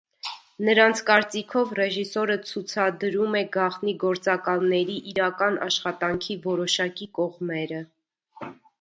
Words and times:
Նրանց 0.69 1.01
կարծիքով 1.09 1.73
ռեժիսորը 1.79 2.37
ցուցարդում 2.53 3.37
է 3.41 3.43
«գաղտնի 3.59 3.95
գործակալների 4.07 4.99
իրական 5.15 5.63
աշխատանքի 5.69 6.43
որոշակի 6.51 7.13
կողմերը»։ 7.21 7.89